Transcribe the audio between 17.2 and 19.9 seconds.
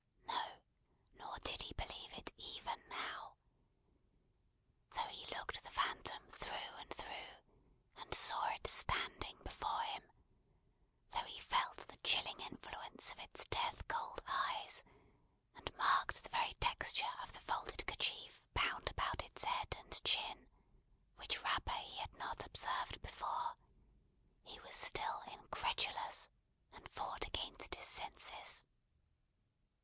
of the folded kerchief bound about its head